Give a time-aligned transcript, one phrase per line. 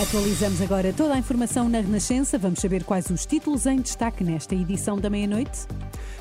[0.00, 2.36] Atualizamos agora toda a informação na Renascença.
[2.36, 5.68] Vamos saber quais os títulos em destaque nesta edição da meia-noite.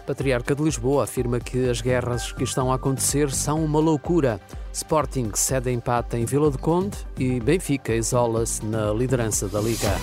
[0.06, 4.40] Patriarca de Lisboa afirma que as guerras que estão a acontecer são uma loucura.
[4.72, 9.98] Sporting cede empate em Vila do Conde e Benfica isola-se na liderança da Liga.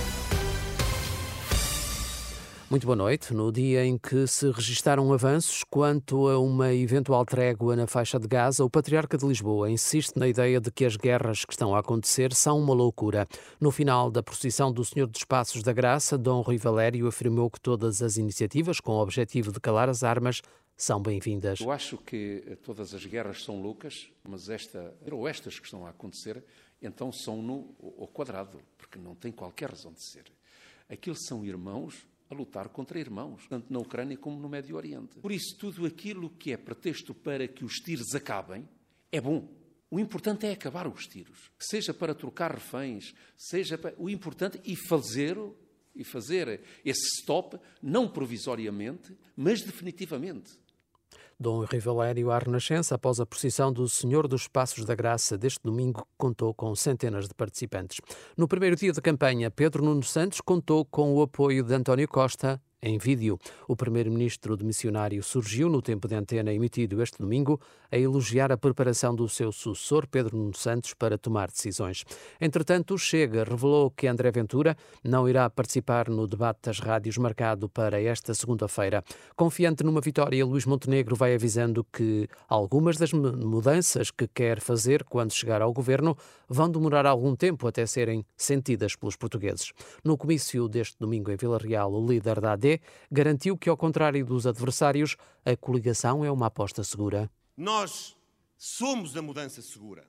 [2.71, 3.35] Muito boa noite.
[3.35, 8.29] No dia em que se registaram avanços quanto a uma eventual trégua na faixa de
[8.29, 11.81] Gaza, o Patriarca de Lisboa insiste na ideia de que as guerras que estão a
[11.81, 13.27] acontecer são uma loucura.
[13.61, 17.61] No final da procissão do Senhor dos Passos da Graça, Dom Rui Valério afirmou que
[17.61, 20.41] todas as iniciativas com o objetivo de calar as armas
[20.77, 21.59] são bem-vindas.
[21.59, 25.91] Eu acho que todas as guerras são loucas, mas esta, ou estas que estão a
[25.91, 26.41] acontecer,
[26.81, 30.27] então são no ao quadrado, porque não tem qualquer razão de ser.
[30.89, 35.19] Aqueles são irmãos a lutar contra irmãos, tanto na Ucrânia como no Médio Oriente.
[35.19, 38.69] Por isso, tudo aquilo que é pretexto para que os tiros acabem
[39.11, 39.53] é bom.
[39.91, 43.93] O importante é acabar os tiros, seja para trocar reféns, seja para...
[43.99, 45.37] o importante e fazer
[45.93, 50.53] e fazer esse stop não provisoriamente, mas definitivamente.
[51.39, 56.07] Dom Rivalério à Renascença, após a procissão do Senhor dos Passos da Graça deste domingo,
[56.19, 57.99] contou com centenas de participantes.
[58.37, 62.61] No primeiro dia de campanha, Pedro Nuno Santos contou com o apoio de António Costa,
[62.83, 63.39] em vídeo.
[63.69, 68.57] O primeiro-ministro de missionário surgiu no tempo de antena emitido este domingo a elogiar a
[68.57, 72.05] preparação do seu sucessor, Pedro Nuno Santos, para tomar decisões.
[72.41, 78.01] Entretanto, Chega revelou que André Ventura não irá participar no debate das rádios marcado para
[78.01, 79.05] esta segunda-feira.
[79.37, 85.33] Confiante numa vitória, Luís Montenegro vai avisando que algumas das mudanças que quer fazer quando
[85.33, 86.17] chegar ao governo
[86.49, 89.73] vão demorar algum tempo até serem sentidas pelos portugueses.
[90.05, 92.70] No comício deste domingo em Vila Real, o líder da AD
[93.11, 97.31] garantiu que, ao contrário dos adversários, a coligação é uma aposta segura.
[97.57, 98.17] Nós
[98.57, 100.07] somos a mudança segura.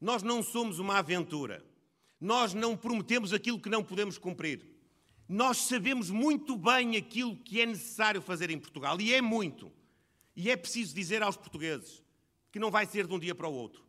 [0.00, 1.64] Nós não somos uma aventura.
[2.20, 4.64] Nós não prometemos aquilo que não podemos cumprir.
[5.28, 9.72] Nós sabemos muito bem aquilo que é necessário fazer em Portugal, e é muito.
[10.36, 12.03] E é preciso dizer aos portugueses
[12.54, 13.82] que não vai ser de um dia para o outro.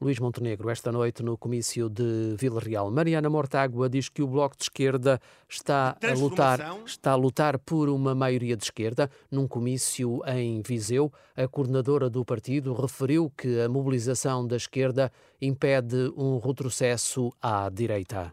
[0.00, 2.88] Luís Montenegro, esta noite no comício de Vila Real.
[2.88, 7.88] Mariana Mortágua diz que o Bloco de Esquerda está a lutar, está a lutar por
[7.88, 9.10] uma maioria de esquerda.
[9.28, 16.12] Num comício em Viseu, a coordenadora do partido referiu que a mobilização da esquerda impede
[16.16, 18.32] um retrocesso à direita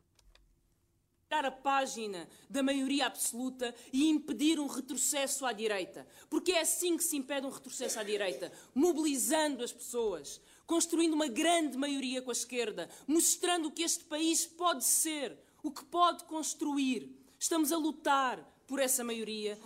[1.31, 6.07] a página da maioria absoluta e impedir um retrocesso à direita.
[6.27, 11.27] Porque é assim que se impede um retrocesso à direita, mobilizando as pessoas, construindo uma
[11.27, 16.23] grande maioria com a esquerda, mostrando o que este país pode ser, o que pode
[16.23, 17.15] construir.
[17.37, 19.57] Estamos a lutar por essa maioria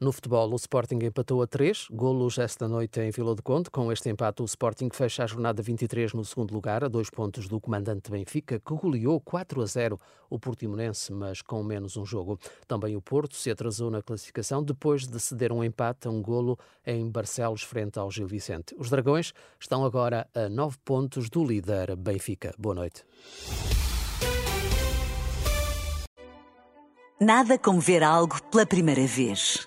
[0.00, 3.70] no futebol, o Sporting empatou a 3, golos esta noite em Vila do Conde.
[3.70, 7.48] Com este empate, o Sporting fecha a jornada 23 no segundo lugar, a dois pontos
[7.48, 9.98] do comandante Benfica, que goleou 4 a 0
[10.28, 12.38] o Portimonense, mas com menos um jogo.
[12.66, 16.58] Também o Porto se atrasou na classificação depois de ceder um empate a um golo
[16.84, 18.74] em Barcelos frente ao Gil Vicente.
[18.78, 22.54] Os Dragões estão agora a 9 pontos do líder Benfica.
[22.58, 23.04] Boa noite.
[27.18, 29.66] Nada como ver algo pela primeira vez.